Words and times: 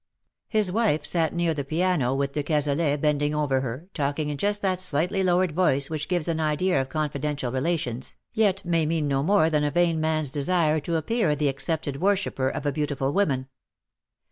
124 0.49 0.59
His 0.59 0.71
wife 0.95 1.05
sat 1.05 1.31
near 1.31 1.53
the 1.53 1.63
piano 1.63 2.17
witli 2.17 2.31
de 2.33 2.41
Cazalet 2.43 2.99
bending 3.01 3.35
over 3.35 3.61
her_, 3.61 3.87
talking 3.93 4.29
in 4.29 4.37
just 4.39 4.63
that 4.63 4.81
slightly 4.81 5.23
lowered 5.23 5.51
voice 5.51 5.91
which 5.91 6.07
gives 6.07 6.27
an 6.27 6.39
idea 6.39 6.81
of 6.81 6.89
confidential 6.89 7.51
relation 7.51 7.97
Sj 7.99 8.15
yet 8.33 8.65
may 8.65 8.87
mean 8.87 9.07
no 9.07 9.21
more 9.21 9.51
than 9.51 9.63
a 9.63 9.69
vain 9.69 10.01
man's 10.01 10.31
desire 10.31 10.79
to 10.79 10.95
appear 10.95 11.35
the 11.35 11.49
accepted 11.49 11.97
worshipper 12.01 12.49
of 12.49 12.65
a 12.65 12.71
beautiful 12.71 13.13
woman. 13.13 13.47